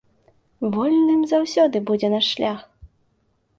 Вольным 0.75 1.21
заўсёды 1.33 1.77
будзе 1.91 2.07
наш 2.17 2.25
шлях! 2.37 2.67